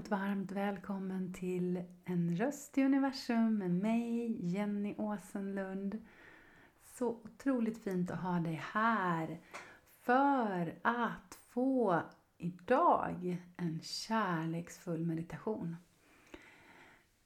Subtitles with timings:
[0.00, 5.98] varmt, varmt välkommen till En röst i universum med mig, Jenny Åsenlund.
[6.82, 9.40] Så otroligt fint att ha dig här
[9.88, 12.02] för att få
[12.38, 15.76] idag en kärleksfull meditation.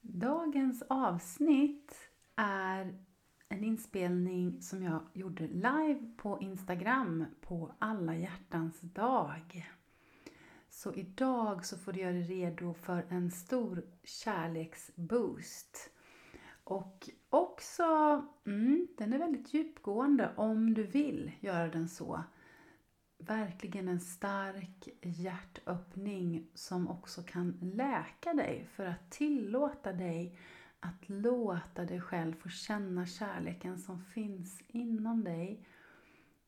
[0.01, 2.99] Dagens avsnitt är
[3.49, 9.69] en inspelning som jag gjorde live på Instagram på alla hjärtans dag.
[10.75, 15.89] Så idag så får du göra dig redo för en stor kärleksboost.
[16.63, 17.83] Och också,
[18.45, 22.23] mm, den är väldigt djupgående om du vill göra den så.
[23.17, 30.39] Verkligen en stark hjärtöppning som också kan läka dig för att tillåta dig
[30.79, 35.65] att låta dig själv få känna kärleken som finns inom dig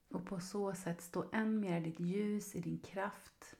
[0.09, 3.56] och på så sätt stå än mer i ditt ljus, i din kraft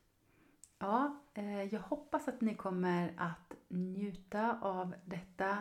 [0.79, 5.57] Ja, eh, jag hoppas att ni kommer att njuta av detta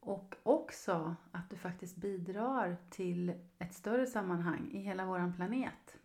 [0.00, 5.96] och också att du faktiskt bidrar till ett större sammanhang i hela vår planet.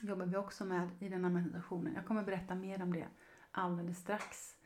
[0.00, 1.94] jobbar vi också med i den här meditationen.
[1.94, 3.06] Jag kommer berätta mer om det
[3.50, 4.56] alldeles strax.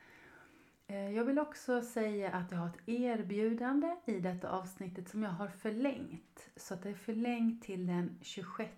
[0.86, 5.30] Eh, jag vill också säga att jag har ett erbjudande i detta avsnittet som jag
[5.30, 6.48] har förlängt.
[6.56, 8.72] Så att det är förlängt till den 26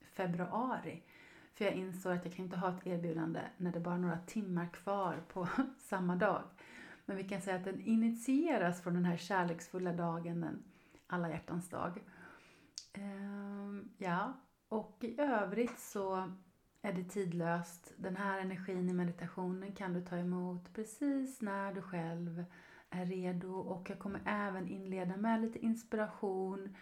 [0.00, 1.02] februari.
[1.58, 4.18] För jag insåg att jag kan inte ha ett erbjudande när det bara är några
[4.18, 6.42] timmar kvar på samma dag.
[7.06, 10.62] Men vi kan säga att den initieras från den här kärleksfulla dagen, den
[11.06, 12.04] alla hjärtans dag.
[12.92, 14.32] Ehm, ja,
[14.68, 16.32] och i övrigt så
[16.82, 17.92] är det tidlöst.
[17.96, 22.44] Den här energin i meditationen kan du ta emot precis när du själv
[22.90, 23.52] är redo.
[23.52, 26.76] Och jag kommer även inleda med lite inspiration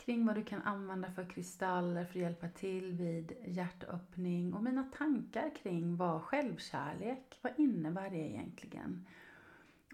[0.00, 4.84] kring vad du kan använda för kristaller för att hjälpa till vid hjärtöppning och mina
[4.84, 9.06] tankar kring vad självkärlek, vad innebär det egentligen?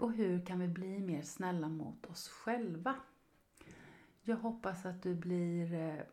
[0.01, 2.95] Och hur kan vi bli mer snälla mot oss själva?
[4.23, 6.05] Jag hoppas att du blir eh,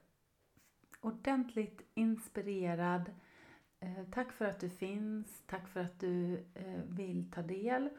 [1.02, 3.12] ordentligt inspirerad.
[3.80, 7.90] Eh, tack för att du finns, tack för att du eh, vill ta del.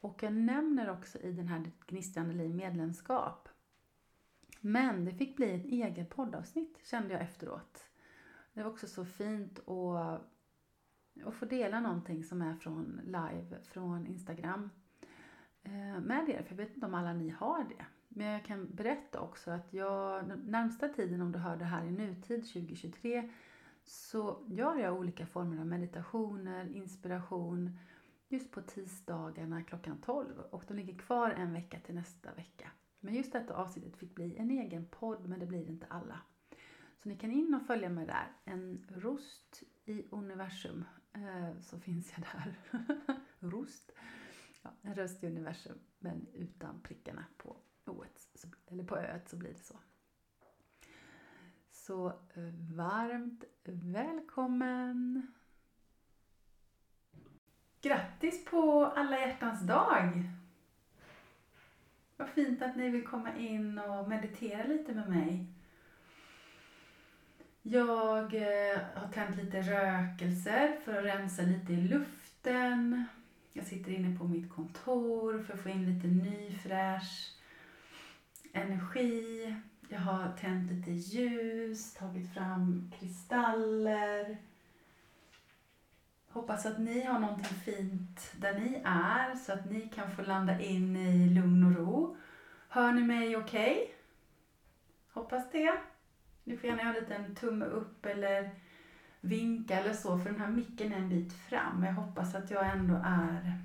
[0.00, 3.48] Och jag nämner också i den här Gnistrande liv medlemskap
[4.60, 7.84] men det fick bli ett eget poddavsnitt kände jag efteråt.
[8.52, 10.22] Det var också så fint att,
[11.24, 14.70] att få dela någonting som är från live från Instagram
[15.62, 16.42] eh, med er.
[16.42, 17.84] För jag vet inte om alla ni har det.
[18.08, 21.90] Men jag kan berätta också att jag närmsta tiden om du hör det här i
[21.90, 23.30] nutid 2023
[23.84, 27.78] så gör jag olika former av meditationer, inspiration
[28.28, 32.70] just på tisdagarna klockan 12 och de ligger kvar en vecka till nästa vecka.
[33.00, 36.20] Men just detta avsnittet fick bli en egen podd, men det blir inte alla.
[37.02, 38.32] Så ni kan in och följa mig där.
[38.44, 42.54] En rost i universum, eh, så finns jag där.
[43.38, 43.92] rost.
[44.62, 49.52] Ja, en röst i universum, men utan prickarna på oet, eller på öet så blir
[49.52, 49.80] det så.
[51.70, 55.32] Så eh, varmt välkommen!
[57.80, 60.30] Grattis på alla hjärtans dag!
[62.18, 65.46] Vad fint att ni vill komma in och meditera lite med mig.
[67.62, 73.04] Jag eh, har tänt lite rökelser för att rensa lite i luften.
[73.52, 77.34] Jag sitter inne på mitt kontor för att få in lite ny fräsch
[78.52, 79.54] energi.
[79.88, 84.38] Jag har tänt lite ljus, tagit fram kristaller
[86.38, 90.60] Hoppas att ni har någonting fint där ni är så att ni kan få landa
[90.60, 92.16] in i lugn och ro.
[92.68, 93.72] Hör ni mig okej?
[93.72, 93.86] Okay?
[95.12, 95.78] Hoppas det.
[96.44, 98.50] Ni får gärna göra en liten tumme upp eller
[99.20, 101.84] vinka eller så för den här micken är en bit fram.
[101.84, 103.58] Jag hoppas att jag ändå är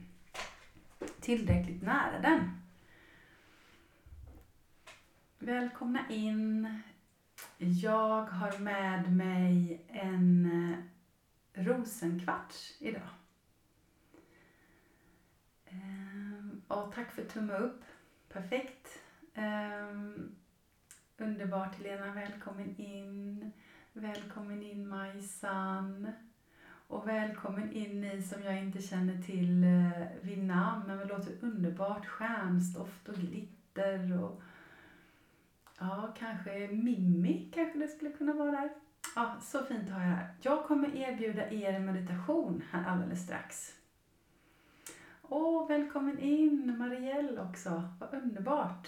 [1.20, 2.62] tillräckligt nära den.
[5.40, 6.82] Välkomna in.
[7.58, 10.93] Jag har med mig en eh,
[11.54, 13.10] rosenkvarts idag.
[15.66, 17.82] Ehm, och tack för tumme upp.
[18.30, 18.88] Perfekt.
[19.34, 20.36] Ehm,
[21.18, 23.52] underbart Helena, välkommen in.
[23.94, 26.12] Välkommen in Majsan.
[26.88, 31.34] Och välkommen in ni som jag inte känner till eh, vid namn, men det låter
[31.42, 32.06] underbart.
[32.06, 34.42] Stjärnstoft och glitter och
[35.80, 38.70] ja, kanske Mimmi kanske det skulle kunna vara där.
[39.16, 40.28] Ja, så fint att ha er här.
[40.42, 43.74] Jag kommer erbjuda er en meditation här alldeles strax.
[45.22, 47.84] Åh, välkommen in Marielle också.
[48.00, 48.88] Vad underbart.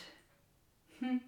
[0.99, 1.19] Hm.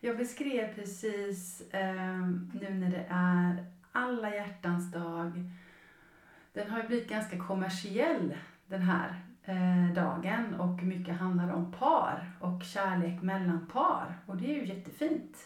[0.00, 5.50] Jag beskrev precis eh, nu när det är alla hjärtans dag.
[6.52, 8.34] Den har ju blivit ganska kommersiell
[8.66, 14.46] den här eh, dagen och mycket handlar om par och kärlek mellan par och det
[14.46, 15.36] är ju jättefint.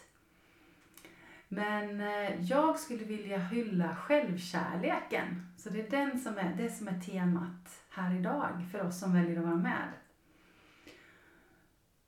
[1.51, 5.47] Men eh, jag skulle vilja hylla självkärleken.
[5.57, 9.13] Så det är den som är, det som är temat här idag för oss som
[9.13, 9.87] väljer att vara med.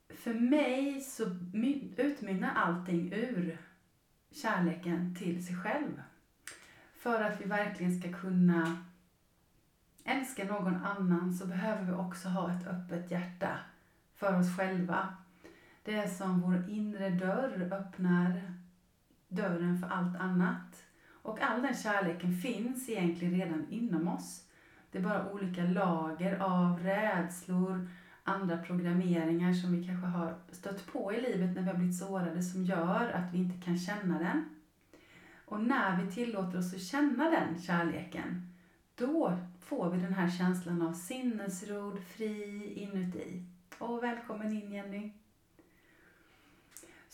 [0.08, 1.24] För mig så
[1.96, 3.58] utmynnar allting ur
[4.30, 6.02] kärleken till sig själv.
[6.94, 8.84] För att vi verkligen ska kunna
[10.04, 13.58] älska någon annan så behöver vi också ha ett öppet hjärta
[14.14, 15.16] för oss själva.
[15.84, 18.61] Det är som vår inre dörr öppnar
[19.34, 20.84] dörren för allt annat.
[21.22, 24.44] Och all den kärleken finns egentligen redan inom oss.
[24.90, 27.88] Det är bara olika lager av rädslor,
[28.22, 32.42] andra programmeringar som vi kanske har stött på i livet när vi har blivit sårade
[32.42, 34.44] som gör att vi inte kan känna den.
[35.44, 38.52] Och när vi tillåter oss att känna den kärleken,
[38.94, 43.44] då får vi den här känslan av sinnesrod, fri inuti.
[43.78, 45.21] Och välkommen in Jenny!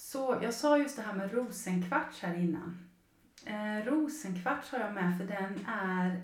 [0.08, 2.88] Så jag sa just det här med rosenkvarts här innan.
[3.44, 6.22] Eh, rosenkvarts har jag med för den är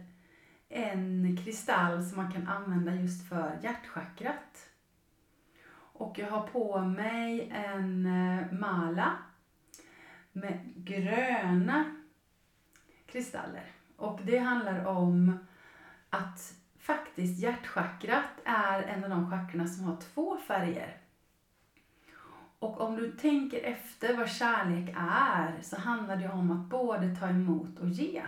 [0.68, 4.68] en kristall som man kan använda just för hjärtchakrat.
[5.74, 9.18] Och jag har på mig en eh, mala
[10.32, 11.84] med gröna
[13.06, 13.72] kristaller.
[13.96, 15.38] Och det handlar om
[16.10, 21.03] att faktiskt hjärtchakrat är en av de chakrarna som har två färger.
[22.64, 27.28] Och om du tänker efter vad kärlek är så handlar det om att både ta
[27.28, 28.22] emot och ge.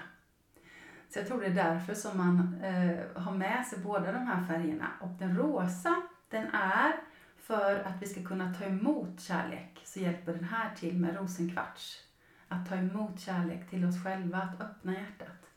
[1.08, 4.46] Så jag tror det är därför som man eh, har med sig båda de här
[4.46, 4.88] färgerna.
[5.00, 6.92] Och den rosa, den är
[7.36, 12.02] för att vi ska kunna ta emot kärlek så hjälper den här till med rosenkvarts.
[12.48, 15.50] Att ta emot kärlek till oss själva, att öppna hjärtat.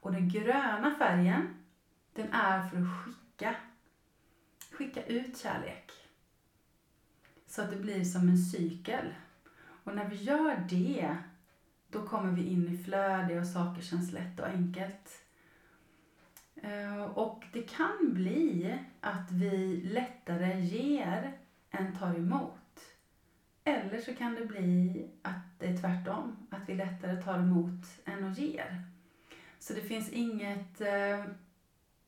[0.00, 1.54] Och den gröna färgen,
[2.14, 3.54] den är för att skicka.
[4.72, 5.99] Skicka ut kärlek.
[7.50, 9.14] Så att det blir som en cykel.
[9.84, 11.16] Och när vi gör det,
[11.88, 15.24] då kommer vi in i flöde och saker känns lätt och enkelt.
[16.56, 21.38] Eh, och det kan bli att vi lättare ger
[21.70, 22.80] än tar emot.
[23.64, 28.24] Eller så kan det bli att det är tvärtom, att vi lättare tar emot än
[28.24, 28.84] och ger.
[29.58, 31.24] Så det finns inget, eh,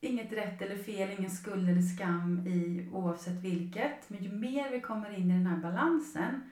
[0.03, 4.09] inget rätt eller fel, ingen skuld eller skam i oavsett vilket.
[4.09, 6.51] Men ju mer vi kommer in i den här balansen,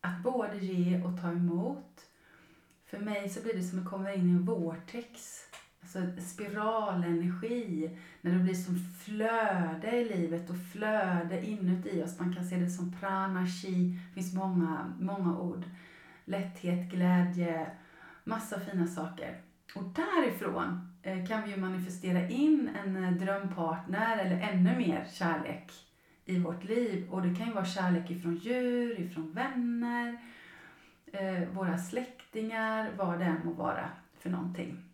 [0.00, 2.06] att både ge och ta emot.
[2.86, 5.40] För mig så blir det som att komma in i en vortex
[5.82, 12.18] Alltså spiralenergi, när det blir som flöde i livet och flöde inuti oss.
[12.18, 15.64] Man kan se det som prana, chi, det finns många, många ord.
[16.24, 17.70] Lätthet, glädje,
[18.24, 19.40] massa fina saker.
[19.74, 25.72] Och därifrån Eh, kan vi ju manifestera in en eh, drömpartner eller ännu mer kärlek
[26.24, 27.08] i vårt liv.
[27.10, 30.18] Och det kan ju vara kärlek ifrån djur, ifrån vänner,
[31.12, 34.84] eh, våra släktingar, vad det än må vara för någonting.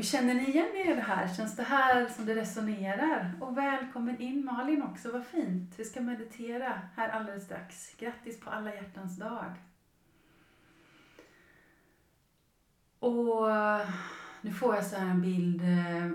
[0.00, 1.34] Känner ni igen er i det här?
[1.34, 3.32] Känns det här som det resonerar?
[3.40, 5.74] Och välkommen in Malin också, vad fint.
[5.76, 7.94] Vi ska meditera här alldeles strax.
[7.98, 9.54] Grattis på alla hjärtans dag.
[12.98, 13.88] Och eh,
[14.40, 16.10] nu får jag så här en bild eh,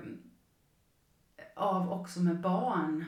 [1.56, 3.06] av också med barn.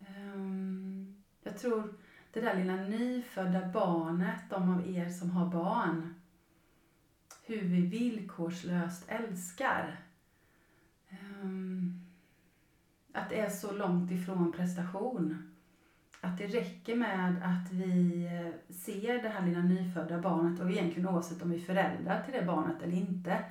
[0.00, 1.94] Ehm, jag tror
[2.32, 6.14] det där lilla nyfödda barnet, de av er som har barn,
[7.44, 10.00] hur vi villkorslöst älskar.
[11.08, 12.00] Ehm,
[13.12, 15.49] att det är så långt ifrån prestation.
[16.20, 21.08] Att det räcker med att vi eh, ser det här lilla nyfödda barnet och egentligen
[21.08, 23.44] oavsett om vi är föräldrar till det barnet eller inte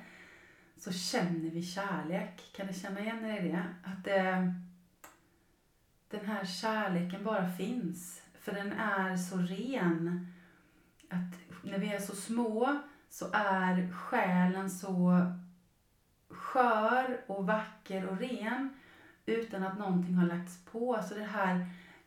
[0.76, 2.52] så känner vi kärlek.
[2.56, 3.64] Kan ni känna igen er i det?
[3.82, 4.54] Att det,
[6.10, 8.22] den här kärleken bara finns.
[8.40, 10.26] För den är så ren.
[11.08, 12.78] Att när vi är så små
[13.10, 15.26] så är själen så
[16.28, 18.70] skör och vacker och ren
[19.26, 21.00] utan att någonting har lagts på.
[21.08, 21.66] Så det här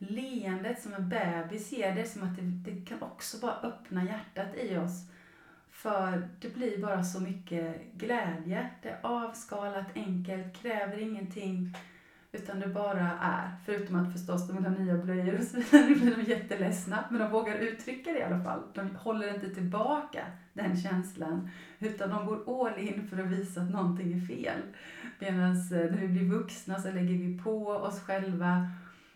[0.09, 4.03] leendet som en bebis ger, det är som att det, det kan också bara öppna
[4.03, 5.07] hjärtat i oss.
[5.71, 8.69] För det blir bara så mycket glädje.
[8.81, 11.75] Det är avskalat, enkelt, kräver ingenting
[12.33, 13.51] utan det bara är.
[13.65, 15.89] Förutom att förstås de vill ha nya blöjor och så vidare.
[15.89, 17.03] Nu blir de jätteledsna.
[17.09, 18.61] Men de vågar uttrycka det i alla fall.
[18.73, 21.49] De håller inte tillbaka den känslan.
[21.79, 24.59] Utan de går all in för att visa att någonting är fel.
[25.19, 28.69] Medan eh, när vi blir vuxna så lägger vi på oss själva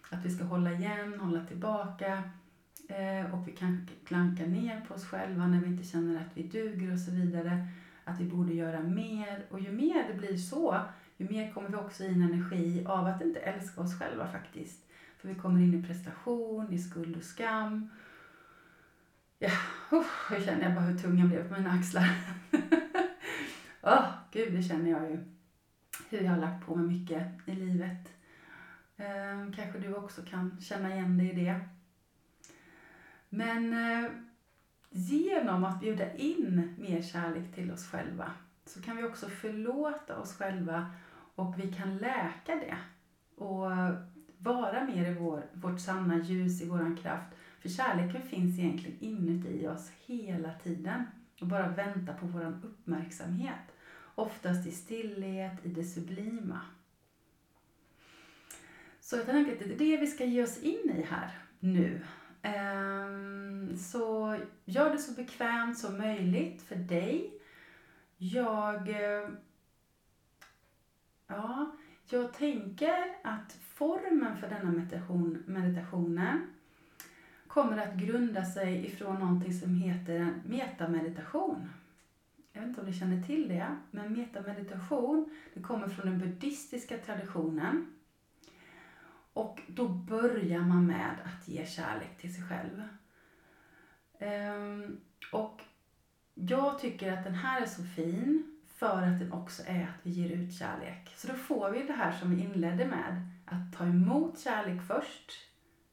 [0.10, 2.24] att vi ska hålla igen, hålla tillbaka.
[2.90, 6.44] Eh, och vi kan klanka ner på oss själva när vi inte känner att vi
[6.44, 7.68] duger och så vidare.
[8.04, 9.46] att vi borde göra mer.
[9.50, 10.80] Och ju mer det blir så,
[11.18, 14.86] ju mer kommer vi också in energi av att inte älska oss själva faktiskt.
[15.18, 17.90] För vi kommer in i prestation, i skuld och skam.
[19.40, 19.52] Ja,
[19.94, 22.10] uh, jag känner jag bara hur tungan blev på mina axlar.
[23.82, 25.18] Åh, oh, gud, det känner jag ju.
[26.10, 28.17] Hur jag har lagt på mig mycket i livet.
[28.98, 31.60] Eh, kanske du också kan känna igen dig i det.
[33.30, 34.12] Men eh,
[34.90, 38.32] genom att bjuda in mer kärlek till oss själva
[38.66, 40.92] så kan vi också förlåta oss själva
[41.36, 42.78] och vi kan läka det
[43.44, 43.72] och
[44.38, 47.36] vara mer i vår, vårt sanna ljus, i våran kraft.
[47.60, 51.04] För kärleken finns egentligen inuti oss hela tiden
[51.42, 53.76] och bara väntar på våran uppmärksamhet.
[54.16, 56.62] Oftast i stillhet, i det sublima.
[59.08, 62.02] Så jag tänker att det är det vi ska ge oss in i här nu.
[62.42, 67.34] Ehm, så gör det så bekvämt som möjligt för dig.
[68.18, 69.30] Jag, eh,
[71.28, 71.72] ja,
[72.10, 76.48] jag tänker att formen för denna meditation, meditationen
[77.48, 81.70] kommer att grunda sig ifrån någonting som heter en metameditation.
[82.54, 86.98] Jag vet inte om ni känner till det, men metameditation det kommer från den buddhistiska
[86.98, 87.97] traditionen.
[89.38, 92.84] Och då börjar man med att ge kärlek till sig själv.
[94.20, 94.98] Ehm,
[95.32, 95.62] och
[96.34, 100.12] jag tycker att den här är så fin för att den också är att vi
[100.12, 101.14] ger ut kärlek.
[101.16, 105.32] Så då får vi det här som vi inledde med, att ta emot kärlek först,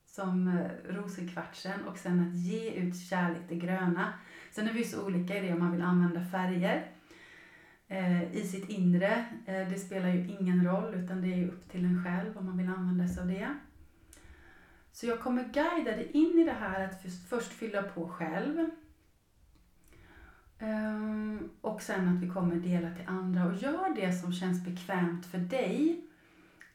[0.07, 4.13] som eh, rosenkvartsen, och sen att ge ut kärlek, det gröna.
[4.53, 6.94] Sen är vi så olika i det om man vill använda färger
[7.89, 9.25] Eh, i sitt inre.
[9.47, 12.59] Eh, det spelar ju ingen roll utan det är upp till en själv om man
[12.59, 13.49] vill använda sig av det.
[14.93, 18.71] Så jag kommer guida dig in i det här att först fylla på själv.
[20.59, 23.45] Ehm, och sen att vi kommer dela till andra.
[23.47, 26.05] Och gör det som känns bekvämt för dig.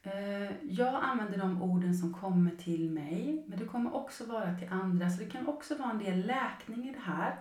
[0.02, 3.44] Eh, jag använder de orden som kommer till mig.
[3.46, 5.10] Men det kommer också vara till andra.
[5.10, 7.34] Så det kan också vara en del läkning i det här.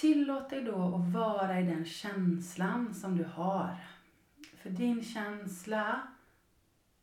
[0.00, 3.76] Tillåt dig då att vara i den känslan som du har.
[4.56, 6.08] För din känsla,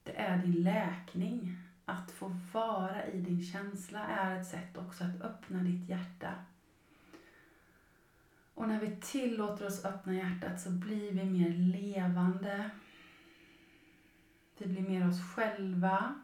[0.04, 1.58] det är din läkning.
[1.86, 6.34] Att få vara i din känsla är ett sätt också att öppna ditt hjärta.
[8.54, 12.70] Och när vi tillåter oss öppna hjärtat så blir vi mer levande.
[14.58, 16.16] Vi blir mer oss själva.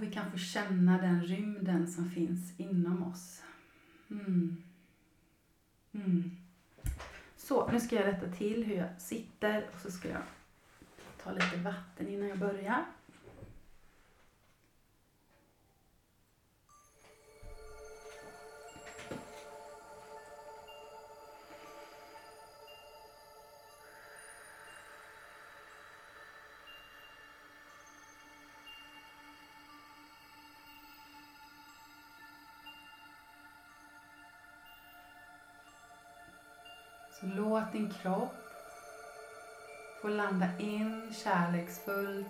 [0.00, 3.42] Och vi kan få känna den rymden som finns inom oss.
[4.10, 4.62] Mm.
[5.92, 6.30] Mm.
[7.36, 10.22] Så, nu ska jag rätta till hur jag sitter och så ska jag
[11.22, 12.84] ta lite vatten innan jag börjar.
[37.60, 38.34] Låt din kropp
[40.02, 42.26] få landa in kärleksfullt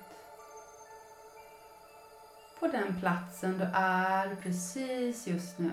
[2.61, 5.73] på den platsen du är precis just nu.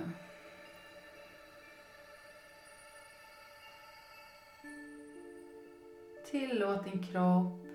[6.31, 7.67] Tillåt din kropp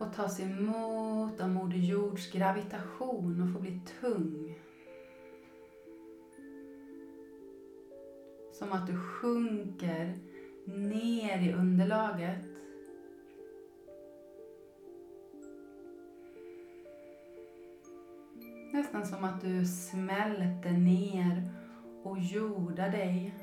[0.00, 4.58] att tas emot av Moder Jords gravitation och få bli tung.
[8.58, 10.18] Som att du sjunker
[10.64, 12.44] ner i underlaget.
[18.72, 21.50] Nästan som att du smälter ner
[22.02, 23.34] och jordar dig.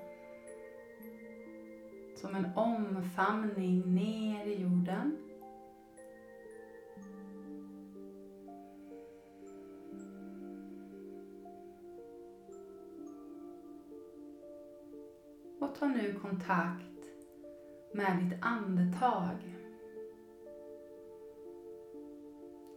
[2.15, 5.17] Som en omfamning ner i jorden.
[15.75, 17.05] Och ta nu kontakt
[17.93, 19.37] med ditt andetag.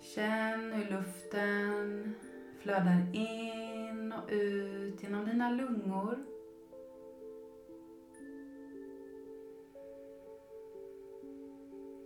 [0.00, 2.14] Känn hur luften
[2.60, 6.18] flödar in och ut genom dina lungor.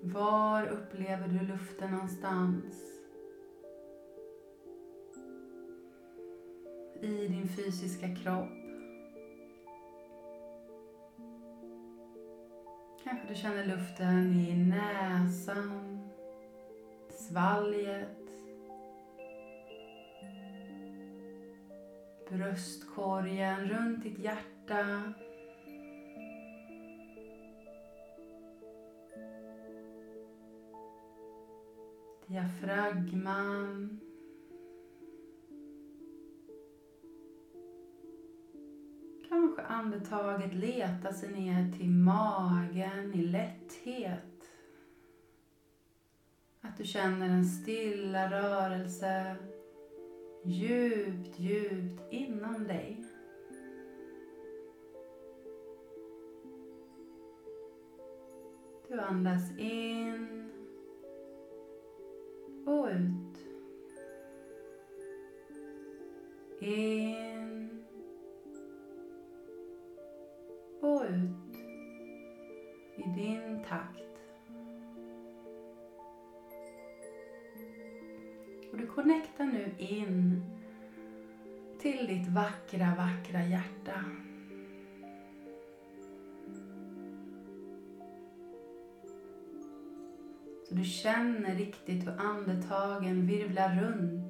[0.02, 2.75] Var upplever du luften någonstans?
[7.00, 8.62] I din fysiska kropp.
[13.04, 16.00] Kanske du känner luften i näsan,
[17.11, 18.09] svalget,
[22.30, 25.02] bröstkorgen, runt ditt hjärta.
[32.26, 34.12] Diafragman.
[39.56, 44.49] Kanske andetaget letar sig ner till magen i lätthet.
[46.61, 49.37] Att du känner en stilla rörelse
[50.44, 53.04] djupt, djupt inom dig.
[58.88, 60.50] Du andas in
[62.66, 63.38] och ut.
[66.61, 67.32] In
[71.12, 71.57] ut
[72.97, 73.99] i din takt.
[78.73, 80.45] Och du connectar nu in
[81.78, 84.04] till ditt vackra, vackra hjärta.
[90.69, 94.22] Så du känner riktigt hur andetagen virvlar runt.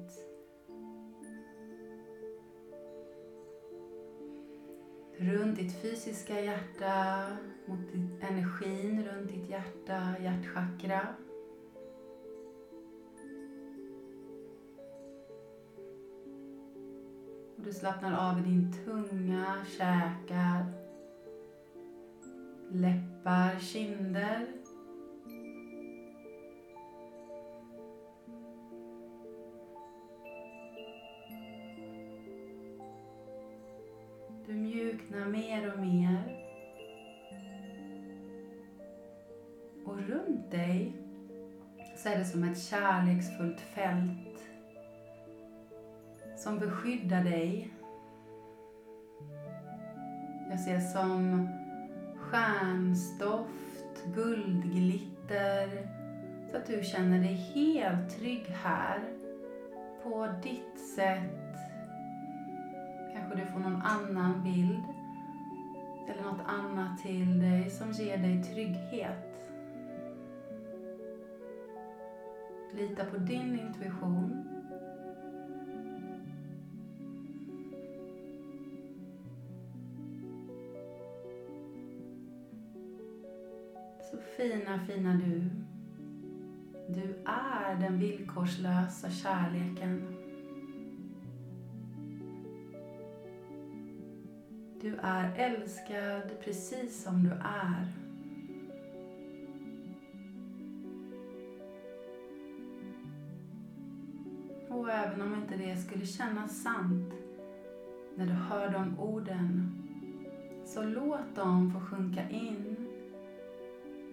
[5.23, 7.27] Runt ditt fysiska hjärta,
[7.65, 7.79] mot
[8.21, 11.07] energin runt ditt hjärta, hjärtchakra.
[17.57, 20.65] Och du slappnar av i din tunga, käkar,
[22.71, 24.47] läppar, kinder.
[34.93, 36.39] Mjukna mer och mer.
[39.85, 40.93] Och runt dig
[41.97, 44.43] så är det som ett kärleksfullt fält
[46.37, 47.73] som beskyddar dig.
[50.49, 51.47] Jag ser som
[52.19, 55.87] stjärnstoft, guldglitter
[56.51, 58.99] så att du känner dig helt trygg här
[60.03, 61.43] på ditt sätt.
[63.13, 64.92] Kanske du får någon annan bild
[66.09, 69.33] eller något annat till dig som ger dig trygghet.
[72.73, 74.53] Lita på din intuition.
[84.11, 85.49] Så fina, fina du.
[86.87, 90.12] Du är den villkorslösa kärleken.
[94.83, 97.87] Du är älskad precis som du är.
[104.69, 107.13] Och även om inte det skulle kännas sant
[108.15, 109.71] när du hör de orden,
[110.65, 112.75] så låt dem få sjunka in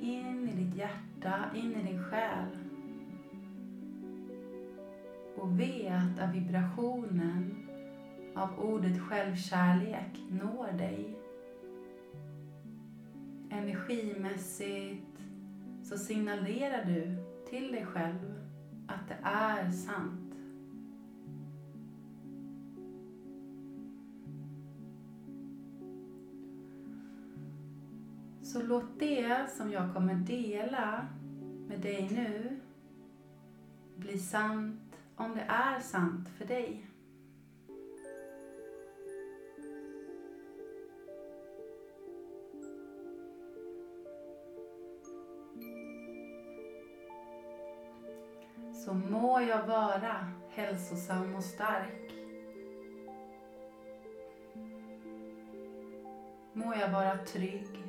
[0.01, 2.47] in i ditt hjärta, in i din själ.
[5.37, 7.70] Och vet att vibrationen
[8.35, 11.17] av ordet självkärlek når dig.
[13.51, 15.21] Energimässigt
[15.83, 17.17] så signalerar du
[17.51, 18.41] till dig själv
[18.87, 20.35] att det är sant.
[28.43, 31.07] Så låt det som jag kommer dela
[31.69, 32.61] med dig nu
[33.97, 36.90] bli sant om det är sant för dig.
[48.91, 52.13] Så må jag vara hälsosam och stark.
[56.53, 57.85] Må jag vara trygg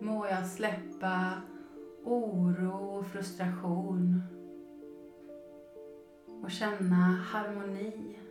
[0.00, 1.42] må jag släppa
[2.04, 4.22] oro och frustration
[6.42, 8.21] och känna harmoni.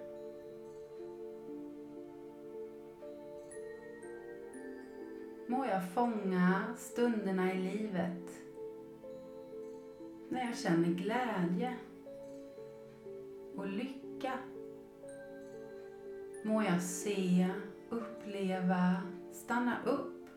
[5.52, 8.42] Må jag fånga stunderna i livet
[10.30, 11.76] när jag känner glädje
[13.56, 14.34] och lycka.
[16.44, 17.48] Må jag se,
[17.90, 18.96] uppleva,
[19.32, 20.30] stanna upp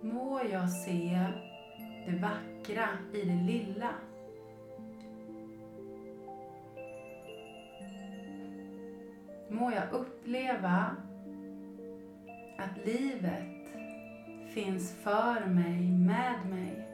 [0.00, 1.26] må jag se
[2.06, 3.94] det vackra i det lilla.
[9.52, 10.96] Må jag uppleva
[12.58, 13.68] att livet
[14.54, 16.88] finns för mig, med mig.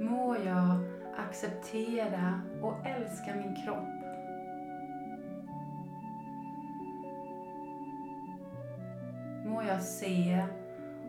[0.00, 0.80] Må jag
[1.16, 4.01] acceptera och älska min kropp.
[9.82, 10.46] Se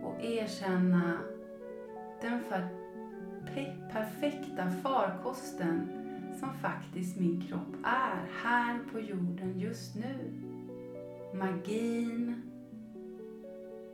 [0.03, 1.19] och erkänna
[2.21, 2.39] den
[3.91, 5.89] perfekta farkosten
[6.39, 10.33] som faktiskt min kropp är här på jorden just nu.
[11.33, 12.41] Magin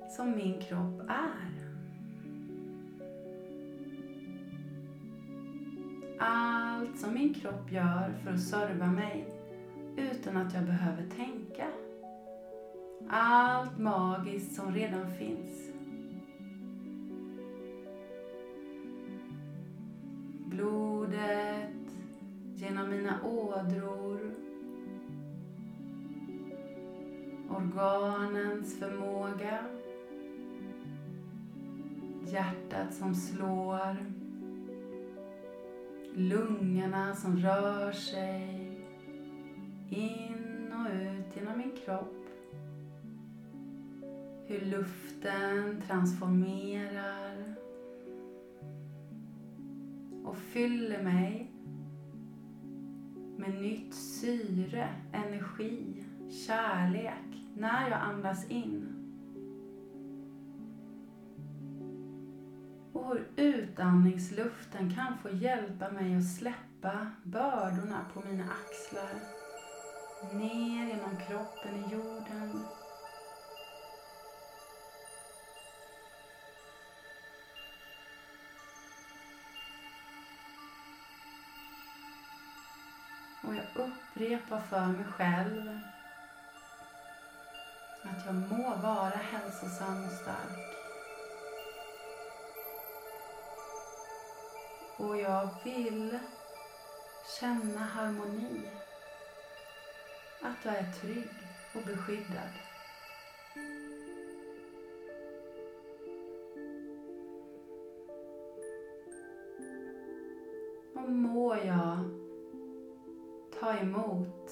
[0.10, 1.50] som min kropp är.
[6.20, 9.28] Allt som min kropp gör för att serva mig
[9.98, 11.68] utan att jag behöver tänka.
[13.08, 15.72] Allt magiskt som redan finns.
[20.46, 21.70] Blodet
[22.56, 24.32] genom mina ådror.
[27.50, 29.66] Organens förmåga.
[32.26, 33.96] Hjärtat som slår.
[36.14, 38.72] Lungorna som rör sig
[39.90, 42.19] in och ut genom min kropp.
[44.50, 47.56] Hur luften transformerar
[50.24, 51.52] och fyller mig
[53.38, 56.04] med nytt syre, energi,
[56.48, 58.96] kärlek när jag andas in.
[62.94, 69.20] Och hur utandningsluften kan få hjälpa mig att släppa bördorna på mina axlar
[70.34, 72.64] ner genom kroppen i jorden
[83.50, 85.80] Och jag upprepar för mig själv
[88.04, 90.76] att jag må vara hälsosam och stark.
[94.98, 96.20] Och jag vill
[97.40, 98.70] känna harmoni.
[100.42, 101.30] Att jag är trygg
[101.76, 102.50] och beskyddad.
[110.96, 112.19] Och må jag
[113.60, 114.52] ta emot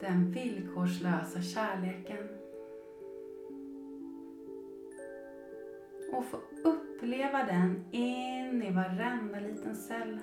[0.00, 2.28] den villkorslösa kärleken.
[6.12, 10.18] Och få uppleva den in i varenda liten cell.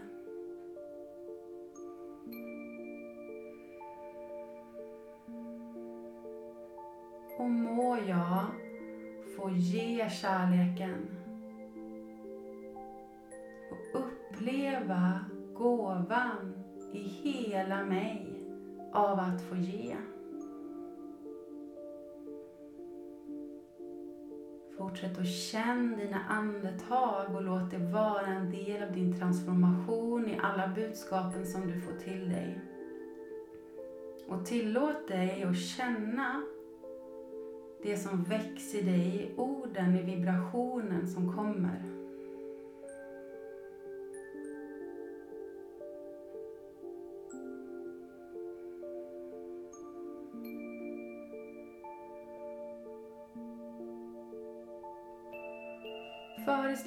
[7.37, 8.45] Och må jag
[9.35, 11.07] få ge kärleken
[13.71, 16.58] och uppleva gåvan
[16.91, 18.25] i hela mig
[18.93, 19.95] av att få ge.
[24.77, 30.39] Fortsätt att känna dina andetag och låt det vara en del av din transformation i
[30.41, 32.59] alla budskapen som du får till dig.
[34.27, 36.43] Och tillåt dig att känna
[37.83, 41.88] det som väcks i dig, i orden, i vibrationen som kommer.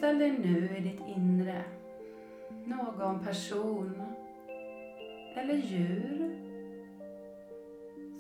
[0.03, 1.65] Föreställ dig nu i ditt inre
[2.65, 4.03] någon person
[5.37, 6.39] eller djur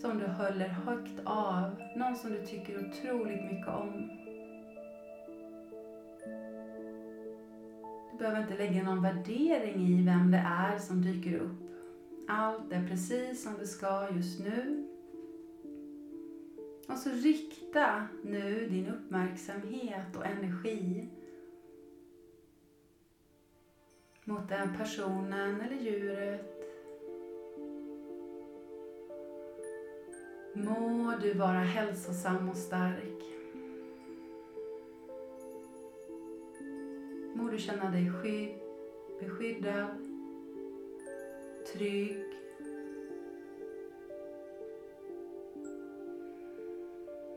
[0.00, 4.10] som du håller högt av, någon som du tycker otroligt mycket om.
[8.12, 11.70] Du behöver inte lägga någon värdering i vem det är som dyker upp.
[12.28, 14.88] Allt är precis som det ska just nu.
[16.88, 21.08] Och så rikta nu din uppmärksamhet och energi
[24.24, 26.40] mot den personen eller djuret.
[30.54, 33.22] Må du vara hälsosam och stark.
[37.34, 38.58] Må du känna dig skydd,
[39.20, 39.88] beskyddad,
[41.72, 42.24] trygg.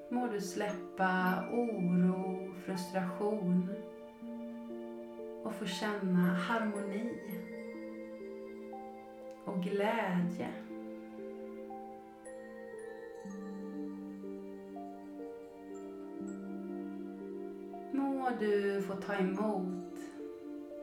[0.09, 3.69] Må du släppa oro, frustration
[5.45, 7.09] och få känna harmoni
[9.45, 10.49] och glädje.
[17.91, 19.95] Må du få ta emot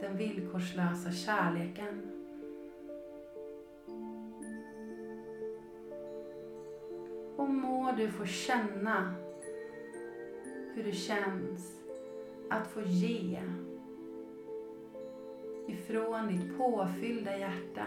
[0.00, 2.02] den villkorslösa kärleken.
[7.36, 9.14] Och må du få känna
[10.74, 11.80] hur det känns
[12.50, 13.40] att få ge
[15.72, 17.86] ifrån ditt påfyllda hjärta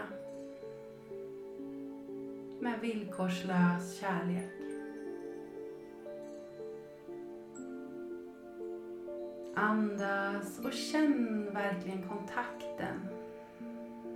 [2.60, 4.50] med villkorslös kärlek.
[9.54, 13.08] Andas och känn verkligen kontakten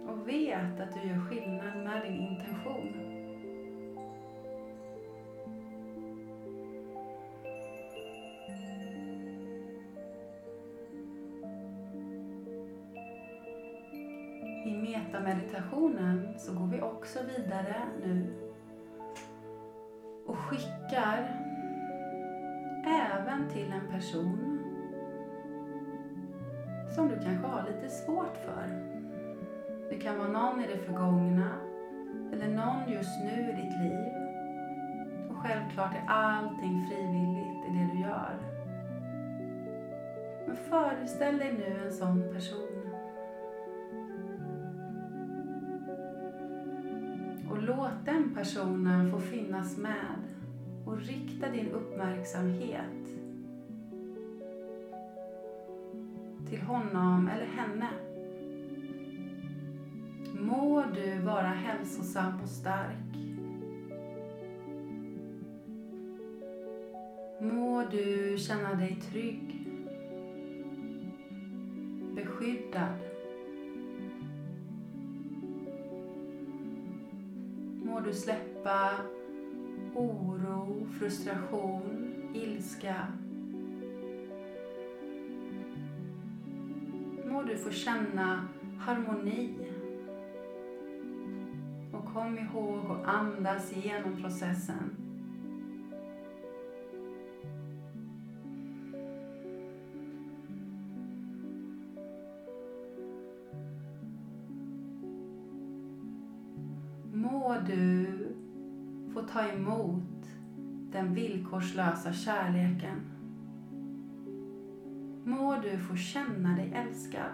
[0.09, 3.10] och vet att du gör skillnad med din intention.
[15.23, 18.35] Meditationen så går vi också vidare nu
[20.27, 21.47] och skickar
[22.87, 24.61] även till en person
[26.95, 28.91] som du kanske har lite svårt för.
[29.91, 31.53] Det kan vara någon i det förgångna
[32.33, 34.13] eller någon just nu i ditt liv.
[35.31, 38.39] Och självklart är allting frivilligt i det du gör.
[40.47, 42.80] Men föreställ dig nu en sån person.
[48.31, 50.17] Den personen få finnas med
[50.87, 53.07] och rikta din uppmärksamhet
[56.49, 57.89] till honom eller henne.
[60.41, 63.17] Må du vara hälsosam och stark.
[67.41, 69.69] Må du känna dig trygg,
[72.15, 73.20] beskyddad.
[78.01, 78.91] Må du släppa
[79.95, 82.95] oro, frustration, ilska.
[87.27, 89.55] Må du få känna harmoni.
[91.93, 95.00] Och kom ihåg att andas igenom processen.
[109.33, 110.25] Ta emot
[110.93, 113.11] den villkorslösa kärleken.
[115.25, 117.33] Må du få känna dig älskad.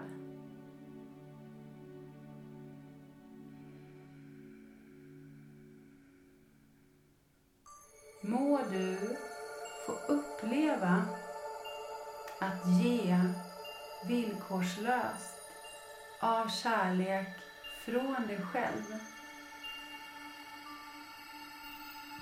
[8.21, 8.97] Må du
[9.85, 11.05] få uppleva
[12.39, 13.19] att ge
[14.07, 15.39] villkorslöst
[16.21, 17.27] av kärlek
[17.85, 19.16] från dig själv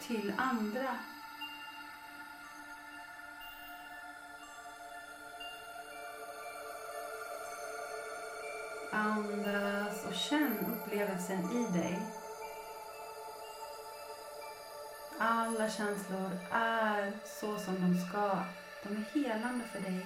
[0.07, 0.97] till andra.
[8.91, 11.99] Andas och känn upplevelsen i dig.
[15.19, 18.43] Alla känslor är så som de ska.
[18.83, 20.05] De är helande för dig.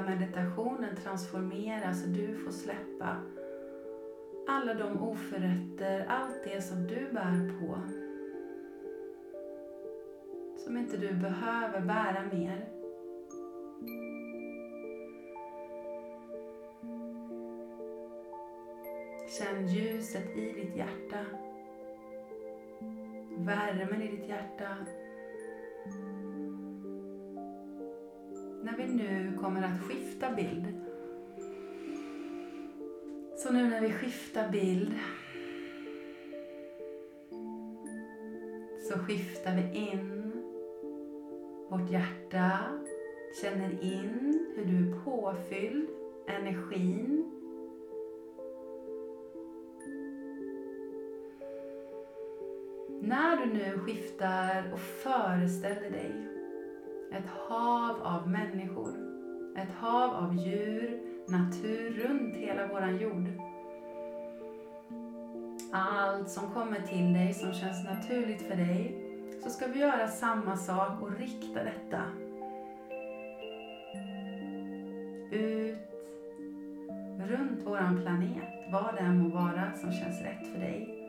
[0.00, 3.16] Metameditationen transformera så du får släppa
[4.48, 7.78] alla de oförrätter, allt det som du bär på.
[10.56, 12.68] Som inte du behöver bära mer.
[19.38, 21.24] Känn ljuset i ditt hjärta.
[23.36, 24.76] Värmen i ditt hjärta.
[28.64, 30.66] När vi nu kommer att skifta bild.
[33.36, 34.94] Så nu när vi skiftar bild
[38.88, 40.32] så skiftar vi in
[41.70, 42.58] vårt hjärta,
[43.42, 45.88] känner in hur du är påfylld,
[46.26, 47.30] energin.
[53.02, 56.33] När du nu skiftar och föreställer dig
[57.14, 58.94] ett hav av människor,
[59.56, 63.28] ett hav av djur, natur runt hela våran jord.
[65.72, 69.00] Allt som kommer till dig som känns naturligt för dig
[69.42, 72.02] så ska vi göra samma sak och rikta detta
[75.30, 75.78] ut
[77.18, 81.00] runt våran planet, vad det än må vara som känns rätt för dig.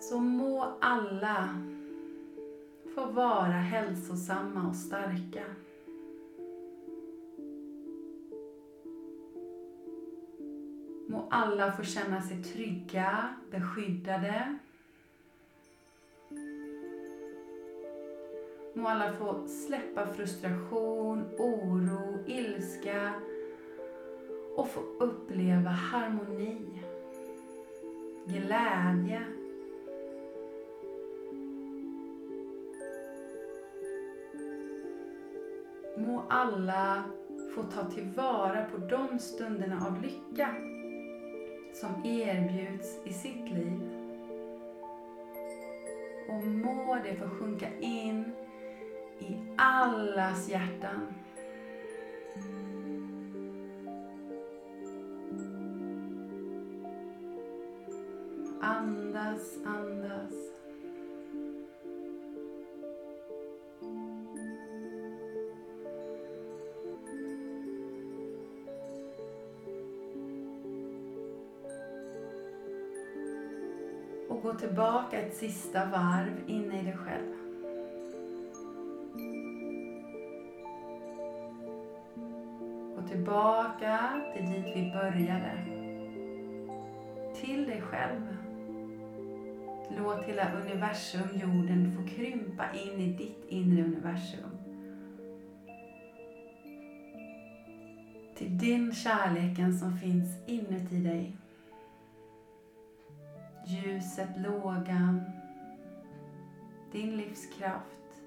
[0.00, 1.48] Så må alla
[2.96, 5.44] få vara hälsosamma och starka.
[11.08, 14.58] Må Må alla få känna sig trygga, beskyddade.
[18.74, 23.12] Må alla få släppa frustration, oro, ilska
[24.56, 26.82] och få uppleva harmoni,
[28.26, 29.35] glädje.
[36.06, 37.04] Må alla
[37.54, 40.54] få ta tillvara på de stunderna av lycka
[41.74, 43.90] som erbjuds i sitt liv.
[46.28, 48.24] Och må det få sjunka in
[49.18, 51.06] i allas hjärtan.
[58.60, 60.55] Andas, andas.
[74.36, 77.32] Och gå tillbaka ett sista varv inne i dig själv.
[82.96, 85.52] Gå tillbaka till dit vi började.
[87.34, 88.36] Till dig själv.
[89.98, 94.50] Låt hela universum, jorden, få krympa in i ditt inre universum.
[98.36, 101.36] Till din kärleken som finns inuti dig.
[103.68, 105.20] Ljuset, lågan,
[106.92, 108.22] din livskraft.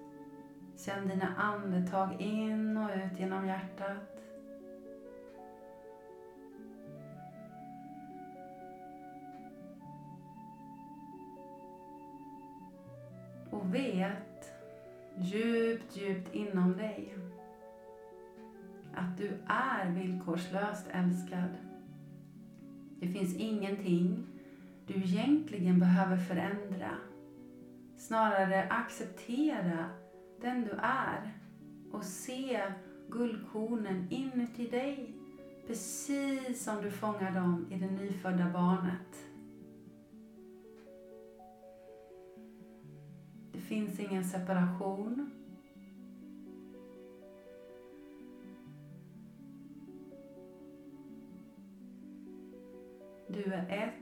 [0.78, 4.24] Känn dina andetag in och ut genom hjärtat.
[13.52, 14.54] Och vet
[15.18, 17.16] djupt, djupt inom dig
[18.96, 21.58] att du är villkorslöst älskad.
[23.00, 24.26] Det finns ingenting
[24.94, 26.92] du egentligen behöver förändra.
[27.98, 29.90] Snarare acceptera
[30.42, 31.34] den du är
[31.92, 32.62] och se
[33.10, 35.14] guldkornen inuti dig
[35.68, 39.30] precis som du fångar dem i det nyfödda barnet.
[43.54, 45.32] Det finns ingen separation.
[53.28, 53.99] Du är ett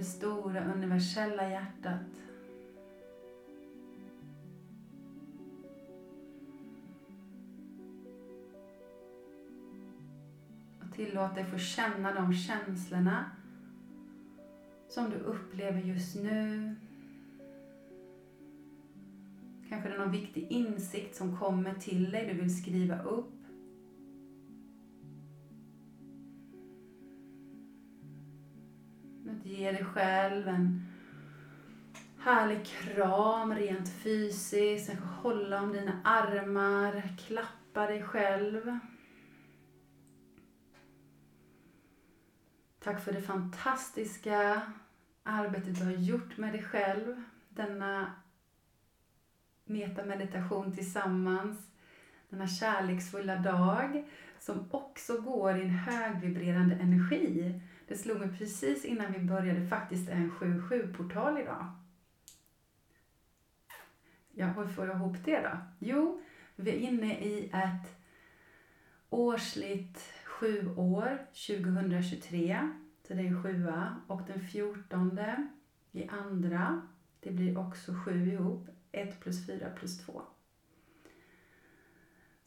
[0.00, 2.00] det stora universella hjärtat.
[10.80, 13.30] Och tillåt dig få känna de känslorna
[14.88, 16.74] som du upplever just nu.
[19.68, 23.39] Kanske det är någon viktig insikt som kommer till dig, du vill skriva upp.
[29.60, 30.86] Ge dig själv en
[32.18, 34.86] härlig kram rent fysiskt.
[34.86, 38.78] Kanske hålla om dina armar, klappa dig själv.
[42.78, 44.62] Tack för det fantastiska
[45.22, 47.22] arbetet du har gjort med dig själv.
[47.48, 48.12] Denna
[49.64, 51.58] metameditation tillsammans.
[52.28, 54.04] Denna kärleksfulla dag
[54.38, 57.60] som också går i en högvibrerande energi.
[57.90, 61.66] Det slog mig precis innan vi började faktiskt en 7-7-portal idag.
[64.32, 65.58] Ja, hur får jag ihop det då?
[65.78, 66.22] Jo,
[66.56, 67.96] vi är inne i ett
[69.08, 72.70] årsligt sju år, 2023.
[73.08, 73.96] Så det är sjua.
[74.06, 75.18] Och den 14
[75.92, 76.82] i andra,
[77.20, 78.68] det blir också sju ihop.
[78.92, 80.22] 1 plus 4 plus 2.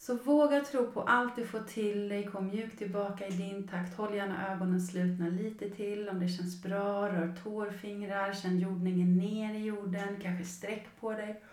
[0.06, 2.28] Så våga tro på allt du får till dig.
[2.28, 3.98] Kom mjukt tillbaka i din takt.
[3.98, 7.10] Håll gärna ögonen slutna lite till om det känns bra.
[7.10, 8.34] Rör tårfingrar.
[8.34, 10.20] Känn jordningen ner i jorden.
[10.22, 11.44] Kanske sträck på dig.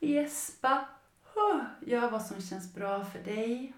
[0.00, 0.88] Gäspa.
[1.80, 3.72] Gör vad som känns bra för dig.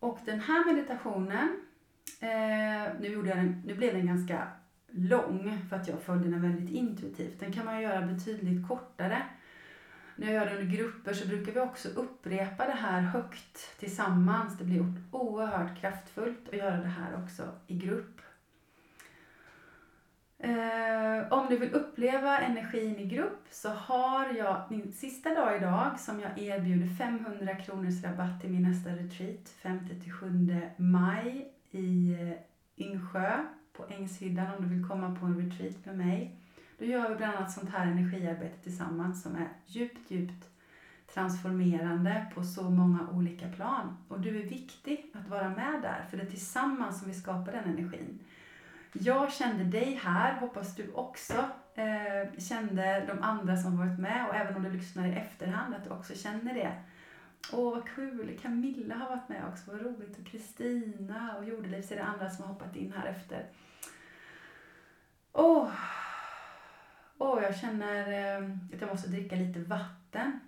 [0.00, 1.60] Och den här meditationen,
[2.20, 4.48] eh, nu, gjorde jag den, nu blev den ganska
[4.90, 7.40] lång för att jag följde den väldigt intuitivt.
[7.40, 9.22] Den kan man göra betydligt kortare.
[10.20, 14.58] När jag gör det under grupper så brukar vi också upprepa det här högt tillsammans.
[14.58, 18.20] Det blir oerhört kraftfullt att göra det här också i grupp.
[20.38, 26.00] Eh, om du vill uppleva energin i grupp så har jag min sista dag idag
[26.00, 32.92] som jag erbjuder 500 kronors rabatt till min nästa retreat 5-7 maj i eh, Yngsjö
[32.92, 36.39] Insjö på Ängshyddan om du vill komma på en retreat med mig.
[36.80, 40.48] Då gör vi bland annat sånt här energiarbete tillsammans som är djupt, djupt
[41.14, 43.96] transformerande på så många olika plan.
[44.08, 47.52] Och du är viktig att vara med där, för det är tillsammans som vi skapar
[47.52, 48.18] den energin.
[48.92, 54.34] Jag kände dig här, hoppas du också eh, kände de andra som varit med och
[54.34, 56.72] även om du lyssnar i efterhand att du också känner det.
[57.52, 60.18] Åh vad kul, Camilla har varit med också, vad roligt.
[60.18, 63.46] Och Kristina och Jordeliv så är det andra som har hoppat in här efter.
[65.32, 65.70] Åh,
[67.20, 70.40] åh jag känner eh, att jag måste dricka lite vatten.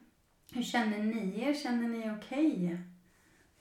[0.50, 1.54] Hur känner ni er?
[1.54, 2.64] Känner ni okej?
[2.64, 2.78] Okay?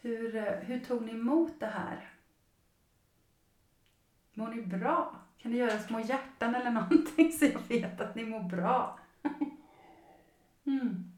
[0.01, 2.09] Hur, eh, hur tog ni emot det här?
[4.33, 5.15] Mår ni bra?
[5.37, 8.99] Kan ni göra små hjärtan eller någonting så jag vet att ni mår bra?
[10.65, 11.11] mm.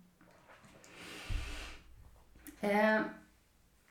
[2.61, 3.01] eh,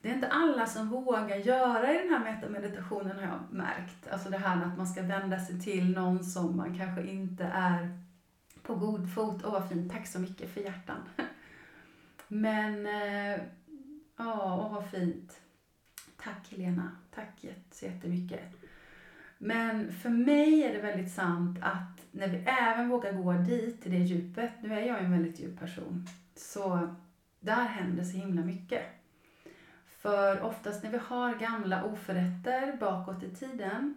[0.03, 4.09] det är inte alla som vågar göra i den här metameditationen har jag märkt.
[4.11, 7.45] Alltså det här med att man ska vända sig till någon som man kanske inte
[7.45, 7.99] är
[8.63, 9.41] på god fot.
[9.45, 10.97] Åh oh, vad fint, tack så mycket för hjärtan.
[12.29, 13.41] Men, eh,
[14.17, 15.41] ja, åh vad fint.
[16.17, 18.41] Tack Helena, tack så jättemycket.
[19.39, 23.93] Men för mig är det väldigt sant att när vi även vågar gå dit, till
[23.93, 26.95] det djupet, nu är jag en väldigt djup person, så
[27.41, 29.02] där händer så himla mycket.
[30.03, 33.95] För oftast när vi har gamla oförrätter bakåt i tiden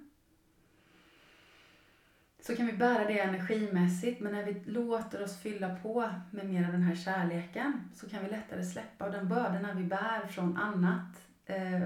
[2.40, 6.66] så kan vi bära det energimässigt men när vi låter oss fylla på med mer
[6.66, 10.58] av den här kärleken så kan vi lättare släppa och den bördorna vi bär från
[10.58, 11.82] annat eh,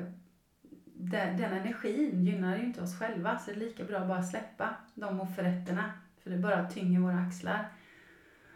[0.83, 4.23] den, den energin gynnar ju inte oss själva så det är lika bra att bara
[4.23, 5.91] släppa de oförrätterna
[6.23, 7.69] för det bara tynger våra axlar.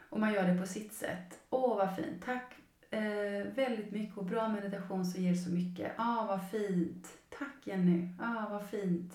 [0.10, 1.40] Och man gör det på sitt sätt.
[1.50, 2.63] Åh vad fint, tack
[2.94, 5.92] eh, väldigt mycket och bra meditation som ger så mycket.
[5.98, 7.08] Ah vad fint.
[7.30, 9.14] Tack Jenny, ah vad fint.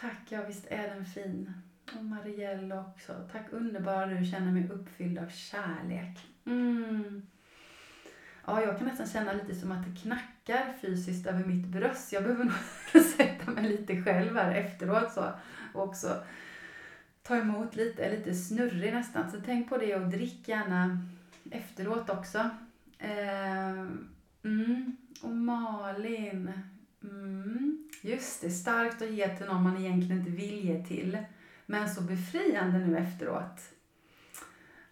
[0.00, 1.52] Tack, ja visst är den fin.
[1.98, 3.12] Och Marielle också.
[3.32, 6.18] Tack underbara du känner mig uppfylld av kärlek.
[6.46, 7.26] Mm.
[8.46, 12.12] Ja, jag kan nästan känna lite som att det knackar fysiskt över mitt bröst.
[12.12, 15.30] Jag behöver nog sätta mig lite själv här efteråt så.
[15.74, 16.24] Och också
[17.22, 19.30] ta emot lite, lite snurrig nästan.
[19.30, 20.98] Så tänk på det och drick gärna
[21.50, 22.50] efteråt också.
[22.98, 23.70] Eh,
[24.44, 24.96] mm.
[25.22, 26.52] Och Malin.
[27.02, 27.88] Mm.
[28.00, 31.18] Just det, starkt att ge till någon man egentligen inte vill ge till.
[31.66, 33.60] Men så befriande nu efteråt.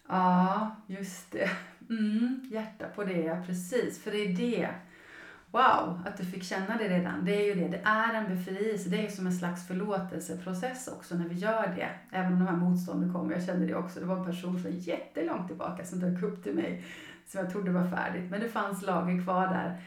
[0.07, 1.49] Ja, just det.
[1.89, 4.03] Mm, hjärta på det, ja precis.
[4.03, 4.69] För det är det.
[5.51, 7.25] Wow, att du fick känna det redan.
[7.25, 7.67] Det är ju det.
[7.67, 8.89] Det är en befrielse.
[8.89, 11.89] Det är som en slags förlåtelseprocess också när vi gör det.
[12.11, 13.33] Även om de här motstånden kommer.
[13.33, 13.99] Jag kände det också.
[13.99, 16.85] Det var en person från jättelångt tillbaka som dök upp till mig.
[17.27, 18.31] Som jag trodde var färdigt.
[18.31, 19.81] Men det fanns lager kvar där.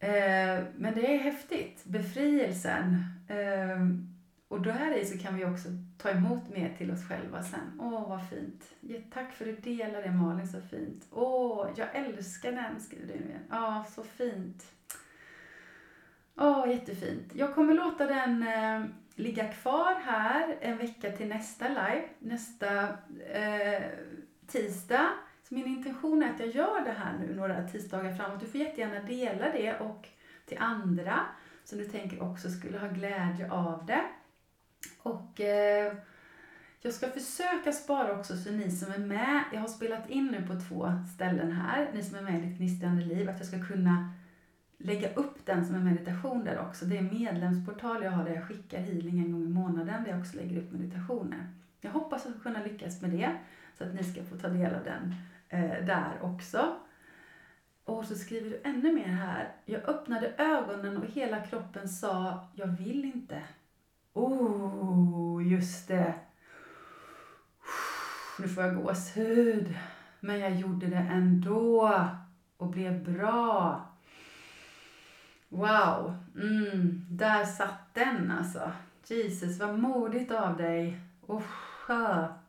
[0.00, 1.84] Eh, men det är häftigt.
[1.84, 3.04] Befrielsen.
[3.28, 3.78] Eh,
[4.48, 5.68] och då här i så kan vi också
[5.98, 7.80] ta emot mer till oss själva sen.
[7.80, 8.64] Åh, vad fint.
[9.12, 11.06] Tack för att du delar det Malin, så fint.
[11.10, 14.64] Åh, jag älskar den, skriver du nu Ja, så fint.
[16.36, 17.34] Åh, jättefint.
[17.34, 18.84] Jag kommer låta den eh,
[19.14, 22.88] ligga kvar här en vecka till nästa live, nästa
[23.32, 23.82] eh,
[24.46, 25.08] tisdag.
[25.42, 28.40] Så min intention är att jag gör det här nu några tisdagar framåt.
[28.40, 30.08] Du får jättegärna dela det och
[30.46, 31.20] till andra
[31.64, 34.04] som du tänker också skulle ha glädje av det.
[34.98, 35.92] Och eh,
[36.80, 40.46] jag ska försöka spara också så ni som är med, jag har spelat in nu
[40.46, 43.64] på två ställen här, ni som är med i Ditt gnistrande liv, att jag ska
[43.64, 44.12] kunna
[44.78, 46.84] lägga upp den som en meditation där också.
[46.84, 50.10] Det är en medlemsportal jag har där jag skickar healing en gång i månaden där
[50.10, 51.52] jag också lägger upp meditationer.
[51.80, 53.36] Jag hoppas att kunna lyckas med det
[53.78, 55.14] så att ni ska få ta del av den
[55.48, 56.76] eh, där också.
[57.84, 59.52] Och så skriver du ännu mer här.
[59.64, 63.42] Jag öppnade ögonen och hela kroppen sa, jag vill inte.
[64.18, 66.14] Oh, just det.
[68.38, 69.74] Nu får jag gåshud.
[70.20, 71.92] Men jag gjorde det ändå
[72.56, 73.84] och blev bra.
[75.48, 78.72] Wow, mm, där satt den alltså.
[79.06, 81.00] Jesus, vad modigt av dig.
[81.26, 81.42] Oh,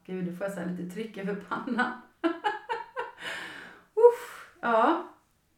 [0.06, 2.02] gud, nu får jag så lite tryck över pannan.
[3.96, 5.10] Usch, ja,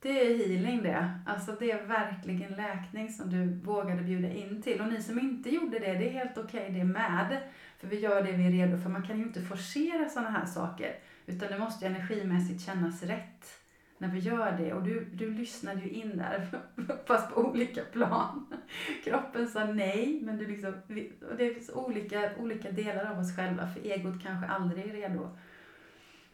[0.01, 1.11] det är healing det.
[1.25, 4.81] Alltså det är verkligen läkning som du vågade bjuda in till.
[4.81, 7.41] Och ni som inte gjorde det, det är helt okej okay, det med.
[7.77, 8.89] För vi gör det vi är redo för.
[8.89, 10.95] Man kan ju inte forcera sådana här saker.
[11.25, 13.61] Utan det måste ju energimässigt kännas rätt
[13.97, 14.73] när vi gör det.
[14.73, 16.47] Och du, du lyssnade ju in där,
[17.05, 18.45] fast på olika plan.
[19.03, 20.73] Kroppen sa nej, men du liksom,
[21.37, 23.67] det finns olika, olika delar av oss själva.
[23.67, 25.29] För egot kanske aldrig är redo.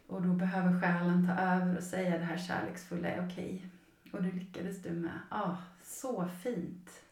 [0.08, 3.66] Och då behöver själen ta över och säga det här kärleksfulla är okej.
[4.12, 5.20] Och det lyckades du med.
[5.28, 7.02] Ah, så fint.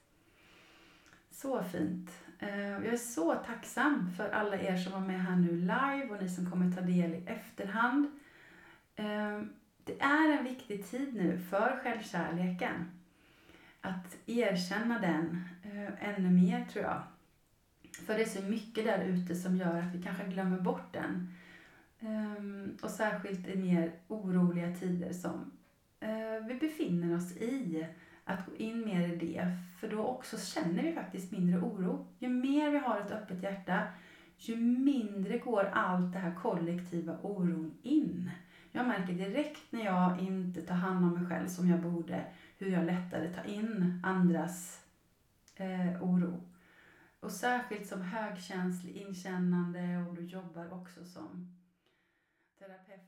[1.31, 2.11] Så fint.
[2.39, 6.23] Eh, jag är så tacksam för alla er som var med här nu live och
[6.23, 8.07] ni som kommer ta del i efterhand.
[8.97, 9.43] Eh,
[9.85, 12.91] det är en viktig tid nu för självkärleken.
[13.81, 17.03] Att erkänna den eh, ännu mer tror jag.
[18.07, 21.35] För det är så mycket där ute som gör att vi kanske glömmer bort den.
[22.01, 25.53] Um, och särskilt i mer oroliga tider som
[26.03, 27.87] uh, vi befinner oss i.
[28.29, 29.57] Att gå in mer i det.
[29.81, 32.07] För då också känner vi faktiskt mindre oro.
[32.19, 33.83] Ju mer vi har ett öppet hjärta,
[34.37, 38.31] ju mindre går allt det här kollektiva oron in.
[38.73, 42.25] Jag märker direkt när jag inte tar hand om mig själv som jag borde,
[42.59, 44.85] hur jag lättare tar in andras
[45.57, 46.41] eh, oro.
[47.21, 51.56] Och särskilt som högkänslig, inkännande och du jobbar också som
[52.59, 53.01] terapeut